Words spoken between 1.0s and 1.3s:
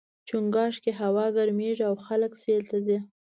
هوا